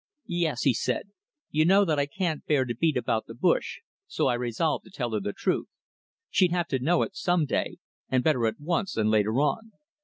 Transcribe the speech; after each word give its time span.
"Yes," 0.25 0.63
he 0.63 0.73
said. 0.73 1.09
"You 1.51 1.63
know 1.63 1.85
that 1.85 1.99
I 1.99 2.07
can't 2.07 2.43
bear 2.47 2.65
to 2.65 2.73
beat 2.75 2.97
about 2.97 3.27
the 3.27 3.35
bush, 3.35 3.81
so 4.07 4.25
I 4.25 4.33
resolved 4.33 4.83
to 4.85 4.89
tell 4.89 5.11
her 5.11 5.19
the 5.19 5.31
truth. 5.31 5.67
She'd 6.31 6.51
have 6.51 6.67
to 6.69 6.79
know 6.79 7.03
it 7.03 7.15
some 7.15 7.45
day, 7.45 7.77
and 8.09 8.23
better 8.23 8.47
at 8.47 8.59
once 8.59 8.93
than 8.93 9.11
later 9.11 9.35
on." 9.41 9.73